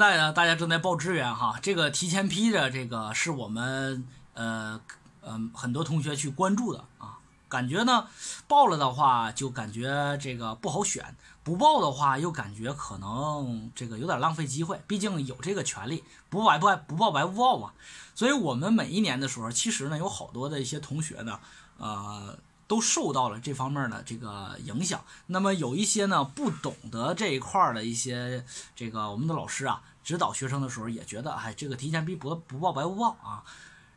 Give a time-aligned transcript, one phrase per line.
[0.00, 4.80] 在呢，大家正在报志愿哈，这个提前批的这个是我们呃
[5.20, 7.18] 嗯很多同学去关注的啊，
[7.50, 8.06] 感觉呢
[8.48, 17.72] 报了的话就感觉这个不好选，不报的话又感觉可能这个有点浪费机会，毕竟有这个权利，不白不不报白不报嘛。
[18.14, 21.38] 所以我们每一年的时候，其实呢有好多的一些同学呢，
[21.76, 22.38] 呃。
[22.70, 25.02] 都受到了这方面的这个影响。
[25.26, 28.44] 那么有一些呢不懂得这一块的一些
[28.76, 33.44] 这个我们的老师啊，指导学生的时候也觉得，哎，这个提前批不不报白不报啊。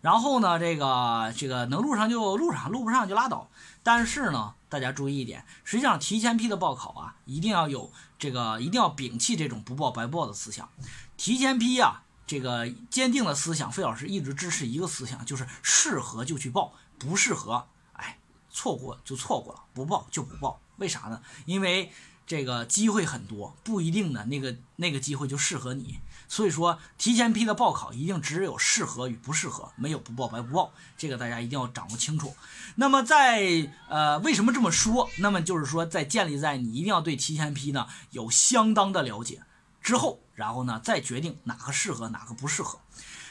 [0.02, 3.50] 然后呢，这个这个能录上就录上，录不上就拉倒。
[3.82, 10.70] 但是呢，大家注意一点，实际上提前批的报考啊，一定要有这个，一定要摒弃这种不报白不报的思想。
[11.18, 17.66] 提前批啊，这个坚定的思想，费老师一直支持一个思想，就是适合就去报，不适合。
[17.94, 18.20] 哎
[18.52, 21.20] 错过就错过了，不报就不报，为啥呢？
[21.48, 21.92] 因为
[22.26, 26.00] 这个机会很多，不一定呢那个那个机会就适合你。
[26.30, 32.36] 所以说，提前批的报考一定只有适合与不适合，没有不报白不报，这个大家一定要掌握清楚。
[32.76, 35.10] 那么在呃，为什么这么说？
[35.20, 39.44] 那么就是说，在建立在你一定要对提前批呢有相当的了解
[39.82, 42.80] 之后，然后呢再决定哪个适合，哪个不适合。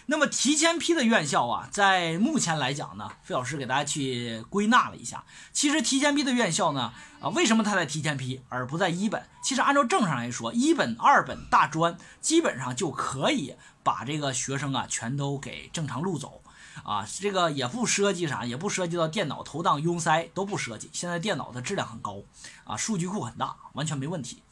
[0.06, 5.24] 那么提前批的院校啊，在目前来讲呢，费老师给大家去归纳了一下。
[5.52, 9.24] 其实提前批的院校呢，啊，为什么它在提前批而不在一本？
[9.44, 16.42] 其实按照正上来说，一本、二本、大专基本上就可以把这个学生啊全都给正常录走
[16.82, 20.90] 啊，这个也不涉及啥，也不涉及到电脑投档拥塞都不涉及。
[20.92, 22.16] 现在电脑的质量很高
[22.64, 24.42] 啊，数据库很大，完全没问题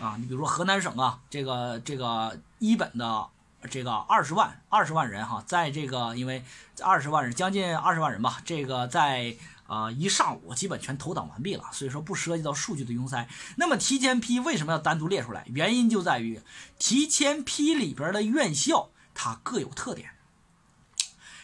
[0.00, 0.16] 啊。
[0.18, 3.28] 你比如说河南省啊，这个这个一本的。
[3.66, 6.44] 这个二十万二十万人哈，在这个因为
[6.82, 9.36] 二十万人将近二十万人吧，这个在
[9.66, 13.28] 呃一上午基本全投档完毕了，所以说不涉及到数据的拥塞。
[13.56, 15.44] 那么提前批为什么要单独列出来？
[15.46, 16.40] 原因就在于
[16.78, 20.10] 提前批里边的院校它各有特点，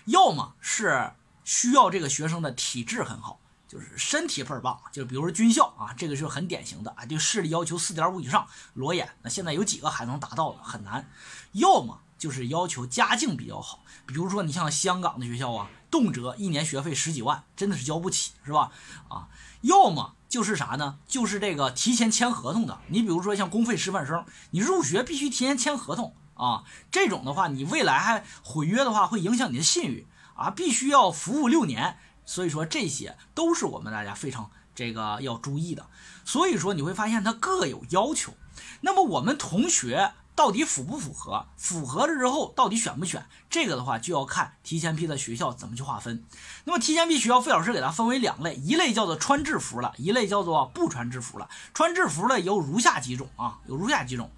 [0.05, 1.13] 要么是
[1.45, 10.63] 需要这个学生的体质很好，就是身体倍儿棒，就比如说军校啊，这个就是很典型的啊，对视力要求四点五以上，裸眼，那现在有几个还能达到的？
[10.63, 11.09] 很难。
[11.53, 18.71] 要么就是要求家境比较好，比如说你像香港的学校啊，动辄一年学费十几万，真的是交不起，是吧？
[19.09, 19.27] 啊，
[19.63, 21.01] 要么就是啥呢？
[21.09, 22.79] 就是这个提前签合同的。
[22.87, 26.63] 你比如说像公费师范生，你入学必须提前签合同啊。
[26.93, 30.07] 这种的话，你未来还毁约的话，会影响你的信誉
[30.37, 30.49] 啊。
[30.49, 35.89] 必须要服务六年，所以说这些都是我们大家非常这个要注意的。
[36.25, 38.35] 所以说你会发现它各有要求。
[38.83, 40.13] 那么我们同学。
[40.35, 41.47] 到底符不符合？
[41.57, 43.27] 符合了之后，到底选不选？
[43.51, 46.25] 这个的话就要看提前批的学校怎么去划分。
[46.65, 51.49] 那么提前批学校，费老师给它分为两类，一类叫做穿制服了，一类叫做不穿制服了。
[51.75, 54.31] 穿制服的有如下几种啊，有如下几种。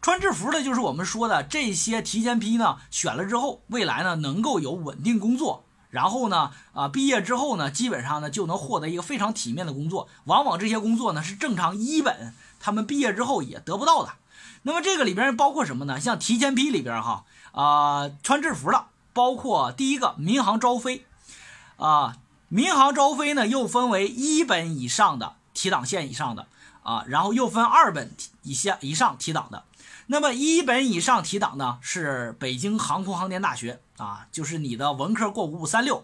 [0.00, 10.08] 穿制服的就是我们说的这些提前批呢，选了之后，未来呢能够有稳定工作，然后呢啊毕业之后呢，基本上呢就能获得一个非常体面的工作。
[10.24, 14.12] 往往这些工作呢是正常一本他们毕业之后也得不到的。
[14.66, 16.00] 那么这个里边包括什么呢？
[16.00, 21.04] 像提前批里边哈啊，穿制服的，包括第一个民航招飞，
[21.76, 22.16] 啊，
[22.48, 26.46] 民航招飞呢又分为一本以上的提档线以上的
[26.82, 29.64] 啊，然后又分二本以下以上提档的。
[30.06, 36.02] 那么一本以上提档呢是北京航空航天大学啊，就是你的文科过五五三六，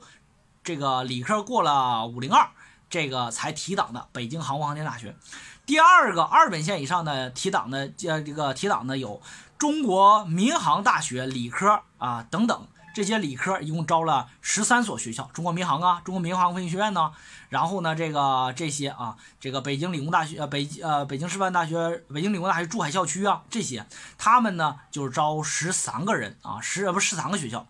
[0.63, 2.51] 这个理科过了五零二，
[2.91, 5.17] 这个才提档的北京航空航天大学。
[5.65, 9.23] 第二个二本线以上的提档的，呃，这个提档的有
[9.57, 17.13] 中国民航大学理科啊等等这些理科，一共招了十三所学校，中国民航啊，中国民航飞行学院呢，
[17.51, 23.87] 然后呢这个这些啊，这个北京理工大学，呃北呃北京师范大学，北京理工大学珠海校区啊这些，
[24.19, 27.69] 他们呢就是招十三个人啊，十不十三个学校，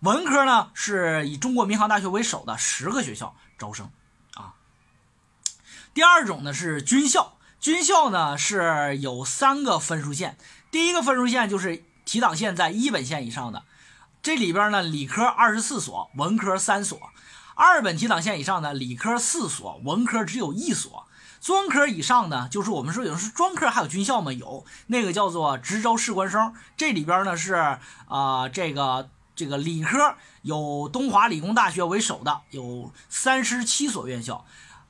[0.00, 3.90] 文科呢是以中国民航大学为首的十个学校招生。
[5.94, 10.36] 第二种呢是军校，军校呢是有三个分数线，
[10.72, 13.62] 第一个分数线就是提档线在一本线以上的，
[14.20, 16.98] 这里边呢理科二十四所，文科三所；
[17.54, 21.06] 二本提档线以上的理科四所，文科只有一所；
[21.40, 24.32] 专科以上呢，就是我们说有人说专科还有军校吗？
[24.32, 27.54] 有，那个叫做直招士官生，这里边呢是
[28.08, 34.44] 啊这个这个理科有东华理工大学为首的有三十七所院校。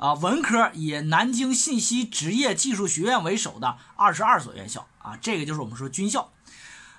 [0.05, 6.31] 啊，文科以南京信息职业技术学院为首的二十二所院校啊，这个就是我们说军校。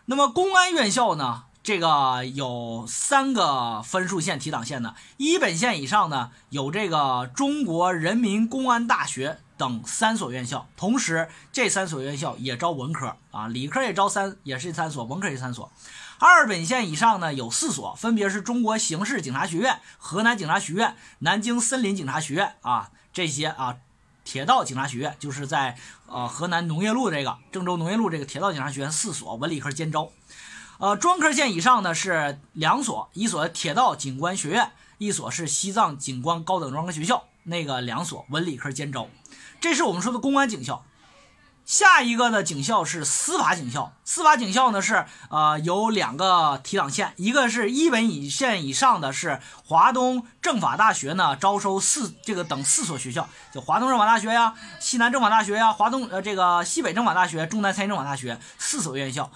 [0.06, 15.72] 那么公安院校呢，这个有三个分数线提档线的，一本线以上呢有这个中国人民公安大学等三所院校，同时这三所院校也招文科啊，理科也招三，也是三所，文科也三所。
[16.28, 23.78] 二本线以上呢有四所，分别是中国刑事警察学院、河南警察学院、南京森林警察学院啊，这些啊，
[24.24, 25.78] 铁道警察学院就是在
[26.08, 30.10] 呃河南农业路这个郑州农业路这个铁道警察学院四所文理科兼招。
[30.80, 39.08] 呃，专科线以上呢是两所，一所铁道警官学院，一所是西藏警官高等专科学校，那个两所文理科兼招。
[39.62, 40.84] 这是我们说的公安警校。
[41.66, 43.92] 下一个呢，警校是司法警校。
[44.04, 59.32] 司法警校呢是呃有两个提档线，一个是一本以线以上的是华东政法大学呢招收四这个等四所学校，就华东政法大学呀、西南政法大学呀、华东呃这个西北政法大学、中南财经政法大学四所院校。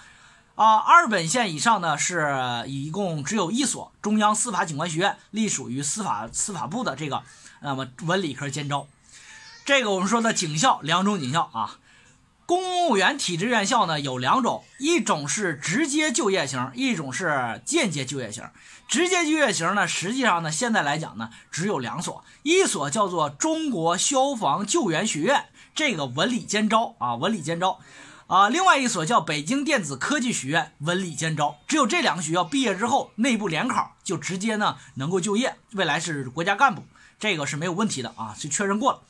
[0.53, 7.23] 啊，二本线以上呢是一共只有一所中央司法警官学院，隶属于司法司法部的这个，
[7.61, 8.85] 那么文理科兼招。
[9.65, 11.77] 这个我们说的警校两种警校啊。
[12.49, 18.43] 公务员体制院校呢有两种，一种是直接就业型，一种是间接就业型。
[18.87, 27.79] 直接就业型呢，实际上呢，现在来讲呢，只有两所，一所叫做中国消防救援学院，这个文理兼招啊，文理兼招
[28.25, 28.49] 啊。
[28.49, 31.59] 另外一所叫北京电子科技学院，文理兼招。
[31.67, 36.83] 只有这两个学校毕业之后，内部联考就直接呢能够就业，未来是国家干部，
[37.19, 39.01] 这个是没有问题的啊，是确认过了。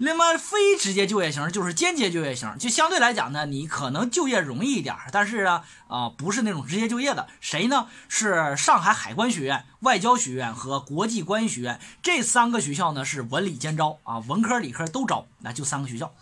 [0.00, 7.26] 那么非直接就业型就是间接就业型，就相对来讲呢，你可能就业容易一点，但是呢，啊，不是那种直接就业的。
[7.40, 7.88] 谁呢？
[8.08, 16.14] 是上海海关学院、外交学院和国际关系学院这三个学校呢，是文理兼招啊，文科理科都招，那就三个学校。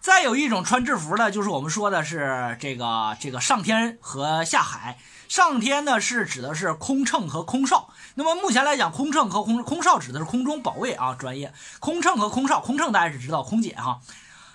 [0.00, 4.98] 再有一种穿制服的，就是我们说的是这个这个上天和下海。
[5.28, 11.52] 上天呢是指的是空乘和空少，那么目前来讲，空乘和空空少指的是空中保卫啊专业。
[11.78, 14.00] 空乘和空少，空乘大家是知道空姐哈，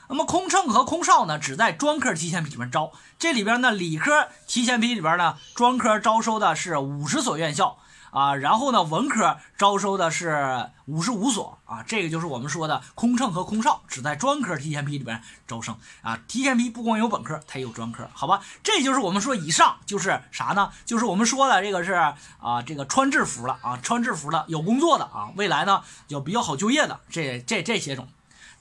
[0.08, 7.78] 那么空乘和空少呢只在专科提前批里面招，这里边呢理科提前批里边呢专科招收的是五十所院校。
[8.12, 16.18] 啊，然后呢，文科招收的是五十五所啊，这个就是我们说的空乘和空少，只在专科提前批里边招生啊。
[16.26, 18.40] 提前批不光有本科，它也有专科，好吧？
[18.64, 20.72] 这就是我们说以上就是啥呢？
[20.86, 21.92] 就是我们说的这个是
[22.40, 28.08] 啊，这个穿制服了啊，穿制服的有工作的啊，未来呢就比较好就业的这这这些种。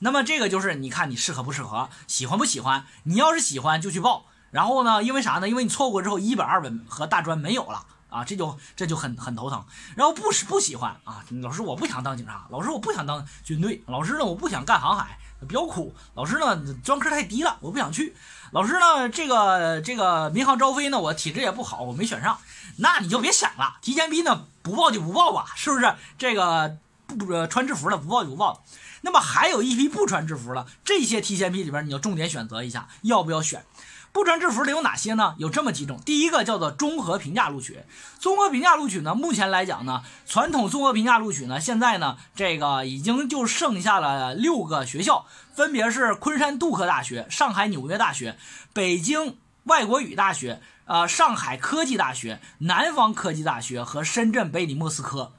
[0.04, 2.84] 那么这个就是你看你适合不适合，喜欢不喜欢？
[3.04, 5.48] 你要是喜欢就去报，然后呢，因为啥呢？
[5.48, 7.86] 因为你错过之后一本二本和大专没有了。
[8.10, 9.64] 啊，这就这就很很头疼，
[9.96, 15.18] 然后不是不喜欢啊，老师我不想当警察，老师我不想当军队，老师呢我不想干航海，
[15.48, 18.14] 比较苦，老师呢专科太低了，我不想去，
[18.52, 22.38] 老师呢这个这个民航招飞呢我体质也不好，我没选上，
[22.76, 25.92] 那你就别想了，提前批呢不报就不报吧，是不是？
[26.16, 26.76] 这个
[27.08, 28.62] 不穿制服的不报就不报，
[29.04, 33.64] 那么还有一批不穿制服的，这些提前批里边你要重点选择一下，要不要选？
[34.12, 35.34] 不穿制服的有哪些呢？
[35.38, 37.80] 有这么几种，第一个叫做综合评价录取。
[38.18, 48.38] 综合评价录取呢，目前来讲呢，传统综合评价录取呢，现在呢，这个已经就剩下了六个学校，分别是昆山杜克大学、上海纽约大学、
[48.72, 55.32] 北京外国语大学、呃上海科技大学、南方科技大学和深圳贝里莫斯科。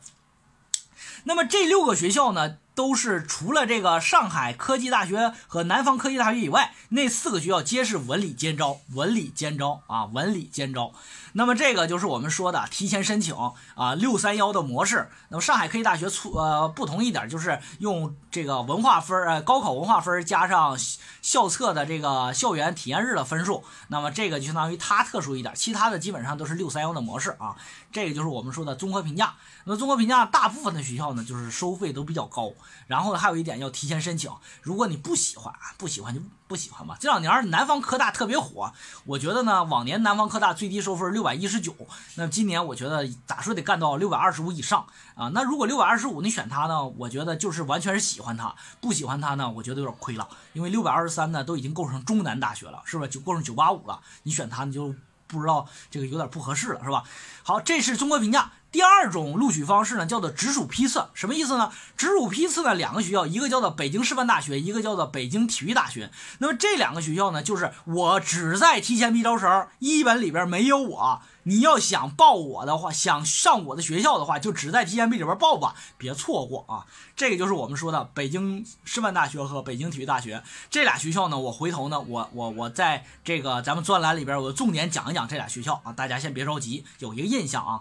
[1.23, 2.57] 那么这六个学校呢？
[2.75, 10.91] 都是除了这个上海科技大学和南方科技大学以外，那四个学校皆是文理兼招，文理兼招啊，文理兼招。
[11.37, 13.35] 那么这个就是我们说的提前申请
[13.75, 15.09] 啊，六三幺的模式。
[15.27, 20.77] 那么上海科技大学出呃不同一点，就是用这个文化分呃高考文化分加上
[21.21, 23.65] 校测的这个校园体验日的分数。
[23.89, 27.57] 那么这个就相当于它特殊一点，其他的基本上都是六三幺的模式啊。
[27.91, 29.35] 这个就是我们说的综合评价。
[29.65, 32.53] 那综合评价大部分的学校呢，就是收费都比较高。
[32.87, 34.31] 然后呢，还有一点要提前申请。
[34.61, 36.95] 如果你不喜欢，不喜欢就不喜欢吧。
[36.99, 38.71] 这两年南方科大特别火，
[39.05, 41.75] 我觉得呢，往年南方科大最低收分六百一十九，
[42.15, 44.85] 那今年我觉得咋说得干到六百二十五以上
[45.15, 45.29] 啊。
[45.33, 50.27] 那如果六百二十五你选它呢，我觉得就是完全是喜欢它，不喜欢它呢，我觉得有点亏了。
[50.53, 53.99] 因为六百二十三呢，都已经构成中南大学了，是不是就构成九八五了？
[54.23, 54.93] 你选它你就
[55.27, 57.03] 不知道这个有点不合适了，是吧？
[57.43, 58.51] 好，这是综合评价。
[58.75, 61.71] 第二种录取方式呢，叫做直属批次，什么意思呢？
[61.95, 66.11] 直属批次呢，两个学校，一个叫做北京师范大学，一个叫做北京体育大学。
[66.39, 71.21] 那么这两个学校呢，就是我只在提前批招生，一本里边没有我。
[71.43, 76.85] 你要想报我的话，想上我的学校的话，就只在提前批里边报吧，别错过啊。
[77.15, 81.39] 这个就是我们说的北京师范大学和北京体育大学这俩学校呢。
[81.39, 85.93] 我回头呢，我我我在这个咱们专栏里边，我重点讲一讲这俩学校啊。
[85.93, 87.79] 大家先别着急，有一个印象啊。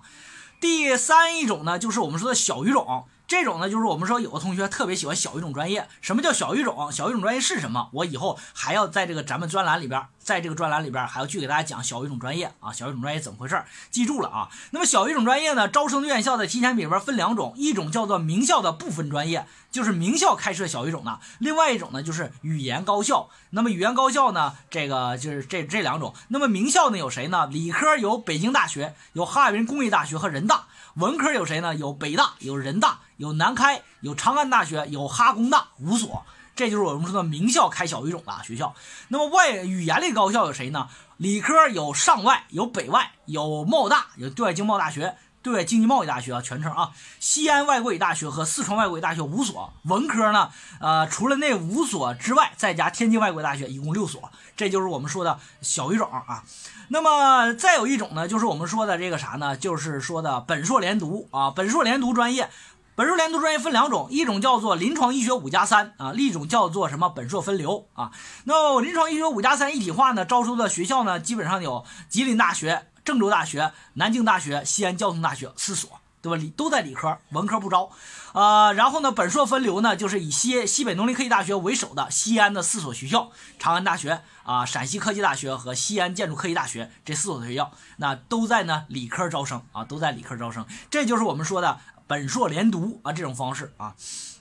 [0.65, 3.05] 第三一种呢，就是我们说的小语种。
[3.27, 5.89] 这种呢，就是我们说有的同学特别喜欢小语种专业。
[6.03, 6.93] 什么叫小语种？
[6.93, 7.89] 小语种专业是什么？
[7.93, 12.71] 我以后还要在这个咱们专栏里边，在这个专栏里边还要去给大家讲小语种专业啊。
[12.71, 13.63] 小语种专业怎么回事？
[13.91, 14.51] 记住了啊。
[14.73, 23.31] 那么小语种专业呢，招生院校在提前比里边分两种，一种叫做名校的部分专业，就是名校开设小语种的；另外一种呢，就是语言高校。
[23.51, 26.15] 那么语言高校呢，这个就是这这两种。
[26.29, 27.47] 那么名校呢有谁呢？
[27.47, 30.67] 理科有北京大学，有哈尔滨工业大学和人大。
[30.95, 31.75] 文科有谁呢？
[31.75, 36.25] 有北大，有人大，有南开，有长安大学，有哈工大五所，
[36.55, 38.75] 这就是我们说的名校开小语种的学校。
[39.09, 40.89] 那么外语言类高校有谁呢？
[41.17, 45.17] 理科有上外，有北外，有贸大，有对外经贸大学。
[45.45, 49.75] 对外经济贸易大学啊，全称啊，西安外国语大学和四川外国语大学五所。
[49.83, 50.49] 文科呢，
[50.81, 54.33] 呃，除了那五所之外，再加天津外国语大学，一共六所。
[54.57, 56.43] 这就是我们说的小语种啊。
[56.89, 59.55] 那么再有一种呢，就是我们说的这个啥呢？
[59.55, 61.51] 就是说的本硕连读啊。
[61.51, 62.49] 本硕连读专业，
[62.95, 68.11] 本硕连读专业分两种，一种叫做临床医学五加三啊，另一种叫做什么本硕分流啊。
[68.45, 72.87] 那临床医学五加三一体化呢，招收的学校呢，基本上有吉林大学。
[73.05, 76.37] 郑州大学、南京大学、西安交通大学四所，对吧？
[76.37, 77.91] 理都在理科，文科不招。
[78.33, 90.67] 呃，然后呢，本硕分流呢，就是以西西北农林科技大学为首的西安的四所学校，长安大学啊、陕西科技大学和西安建筑科技大学这四所学校，那都在呢理科招生啊，都在理科招生。
[90.91, 93.95] 这就是我们说的本硕连读啊这种方式啊。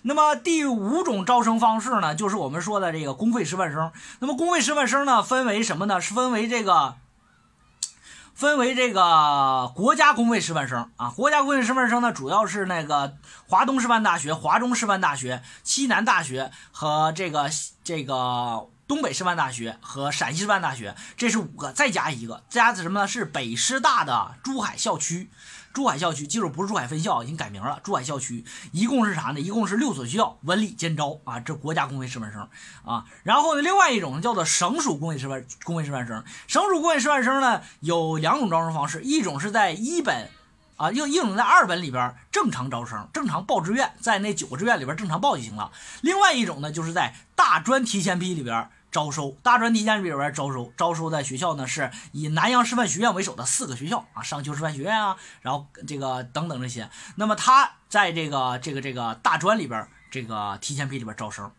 [0.04, 3.92] 那么第五种招生方式呢，就是我们说的这个公费师范生。
[4.20, 6.02] 那么公费师范生呢，分为什么呢？
[6.02, 6.96] 是分为这个。
[8.34, 13.16] 分为这个国家公费师范生啊，国家公费师范生呢，主要是那个
[13.48, 17.50] 华东师范大学、华中师范大学、西南大学和这个
[17.84, 23.08] 这个东北师范大学和陕西师范大学，这是五个，再加一个，加的什么呢？
[23.08, 25.30] 是北师大的珠海校区。
[25.74, 27.80] 珠海校区，记住不是珠海分校，已经改名了。
[27.84, 29.40] 珠海校区一共是啥呢？
[29.40, 32.48] 一共是六所学校，文理兼招啊，这国家公费师范生
[32.86, 33.06] 啊。
[33.24, 36.24] 然后呢，另外一种叫做省属公费师范公费师范生。
[36.48, 40.30] 省属公费师范生呢有两种招生方式，一种是在一本
[40.78, 45.72] 啊，又一种在二本里边正常招生，正常报志愿，在那九个志愿里边正常报就行了。
[46.02, 48.70] 另外一种呢就是在大专提前批里边。
[48.94, 56.88] 招收大专提前批里边招收，招收的学校呢是以南阳师范学院为首的四个学校啊，商丘师范学院啊，然后这个等等这些。
[57.16, 61.52] 那么他在这个这个这个大专里边，这个提前批里边招生，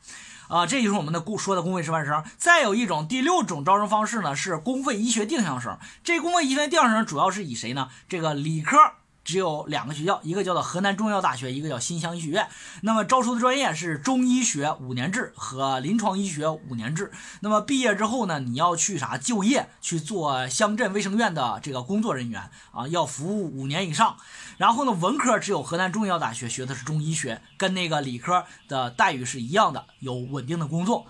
[0.47, 2.25] 啊，这就是我们的公说的公费师范生。
[2.39, 7.91] 再有一种第六种招生方式呢是公费医学定向生，这公费医学定向生主要是以谁呢？
[8.09, 8.79] 这个理科。
[9.25, 12.47] 只有两个学校，一个叫做河南中医药大学，一个叫新乡医学院。
[12.83, 17.11] 那么招收的专业是中医学五年制和临床医学五年制。
[17.41, 24.17] 那么毕业之后呢，你要去啥就业，去做乡镇卫生院的这个工作人员啊，要服务五年以上。
[24.59, 31.07] 然后呢，文科只有河南中医药大学学的是中医学，跟那个理科的待遇是一样的，有稳定的工作。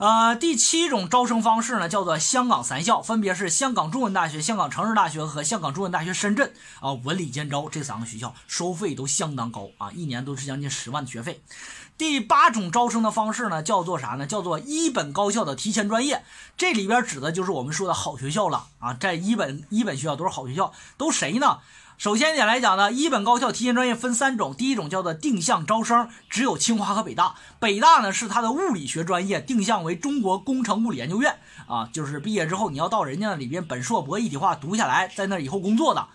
[0.00, 11.42] 呃，第七种招生方式呢，叫做香港三校，分别是香港中文大学、香港城市大学和香港中文大学深圳啊，文理兼招这三个学校收费都相当高啊，一年都是将近十万的学费。
[11.98, 14.26] 第八种招生的方式呢，叫做啥呢？
[14.26, 16.24] 叫做一本高校的提前专业，
[16.56, 21.58] 这里边指的就是我们说的好学校了啊，在一本一本学校都是好学校，都谁呢？
[22.00, 27.34] 首先一点来讲呢，一本高校提前专业分三种，第一种叫做定向招生，只有清华和北大。
[27.58, 36.06] 北大呢是它的物理学专业，定向为中国工程物理研究院啊，就是毕业之后你要到人家那里边本硕博一体化读下来，在那以后工作的。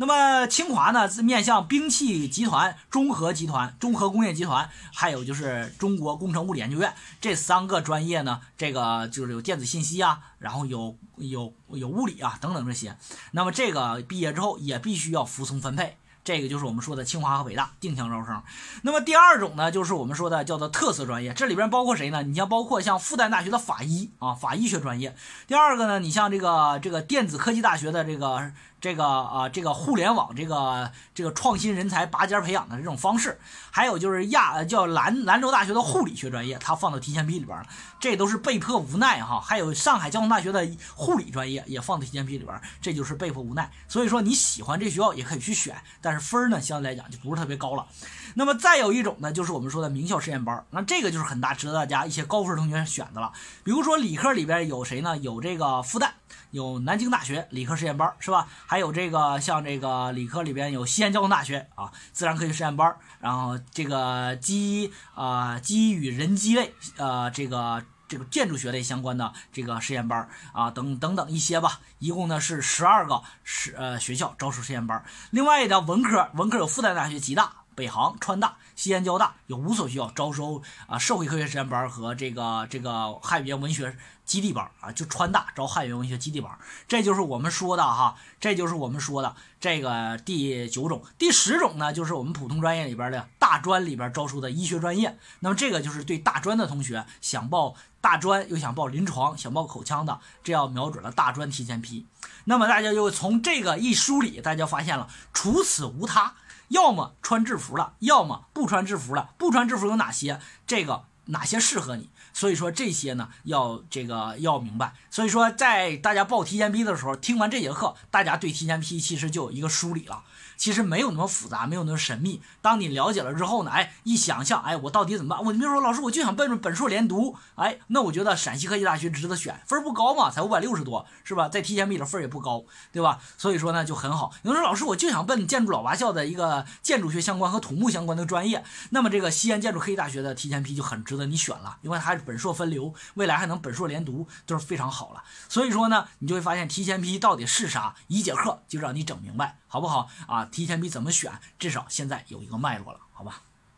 [0.00, 12.96] 那么清华呢是面向兵器集团、中核集团、中核工业集团，还有就是中国工程物理研究院这三个专业呢，这个就是有电子信息啊，然后有有有物理啊等等这些。
[13.32, 15.98] 那么这个毕业之后也必须要服从分配。
[16.22, 18.42] 这个就是我们说的清华和北大定向招生。
[18.82, 22.22] 那么第二种呢，就是我们说的叫做特色专业，这里边包括谁呢？
[22.22, 25.14] 你像包括像复旦大学的法医啊，法医学专业。
[25.46, 28.50] 第二个呢，你像这个这个电子科技大学的这个。
[28.80, 33.38] 这个啊，这个互联网，这个这个创新人才拔尖培养的这种方式，
[33.70, 37.66] 还有就是亚叫兰兰州大学的护理学专业，它放到提前批里边了，
[38.00, 39.38] 这都是被迫无奈哈。
[39.40, 43.70] 还有上海交通大学的护理专业也放到提前批里边，这就是被迫无奈。
[43.86, 47.86] 所以说你喜欢这学校也可以去选，但是分儿呢相对来讲就不是特别高了。
[48.34, 53.32] 那么再有一种呢，就是我们说的名校实验班，那这个就是很大值得大家一些高分同学选的了。
[53.62, 55.18] 比如说理科里边有谁呢？
[55.18, 56.12] 有这个复旦。
[56.50, 58.48] 有南京大学理科实验班是吧？
[58.66, 83.96] 还有这个像这个理科里边有西安交通大学啊，自然科学实验班然后这个机啊机与人机类呃这个这个建筑学类相关的这个实验班啊等等等一些吧，一共呢是十二个实呃学校招收实验班另外一条文科文科有复旦大学、吉大北航、川大、西安交大有五所学校招收啊社会科学实验班和这个这个汉语言文学
[84.30, 86.56] 基地班啊，就川大招汉语言文学基地班，
[86.86, 95.18] 这就是我们说的哈，这就是我们说的这个第九种、第十种呢，就是我们普通专业里边的大专里边招收的医学专业。
[95.40, 102.06] 那么这个就是对大专的同学想报大专又想报临床、想报口腔的，这要瞄准了大专提前批。
[102.44, 106.34] 那么大家就从这个一梳理，大家发现了，除此无他。
[106.68, 109.30] 要么穿制服了，要么不穿制服了。
[109.36, 110.40] 不穿制服有哪些？
[110.68, 112.10] 这个哪些适合你？
[112.32, 114.94] 所以说这些呢，要这个要明白。
[115.10, 120.22] 所以说，在大家报提前批的时候，听完这节课，大家对提前批其实就有一个梳理了。
[120.60, 122.42] 其实没有那么复杂，没有那么神秘。
[122.60, 125.42] 当你了解了之后呢，哎，一想象，哎，我到底怎么办？
[125.42, 131.48] 我比如说，老师，我就想奔着本硕连读，哎，那我觉得陕西科技大学值得选，分不高嘛，才五百六十多，是吧？
[131.48, 132.62] 在提前批的分也不高，
[132.92, 133.18] 对吧？
[133.38, 134.32] 所以说呢，就很好。
[134.42, 145.22] 有人说，老师，我就想奔建筑老八校的一个建筑学相关和土木相关的专业，那么这个西安建筑科技大学的提前批就很值得你选了，因为它是本硕分流，未来还能本硕连读，就是非常好了。
[145.48, 149.59] 所以说呢，你就会发现提前批到底是啥，一节课就让你整明白。
[149.72, 150.44] 好不好啊？
[150.46, 151.32] 提前比怎么选？
[151.56, 153.42] 至少现在有一个脉络了，好吧？